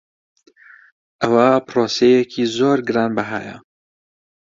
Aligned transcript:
ئەوە 1.21 1.49
پرۆسەیەکی 1.67 2.51
زۆر 2.55 2.77
گرانبەهایە. 2.87 3.55